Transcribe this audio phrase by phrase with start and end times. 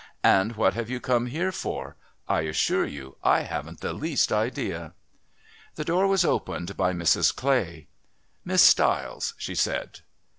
[0.23, 1.95] And what have you come here for?
[2.27, 4.95] I assure you I haven't the least idea."
[5.75, 7.35] The door was opened by Mrs.
[7.35, 7.85] Clay.
[8.43, 9.99] "Miss Stiles," she said.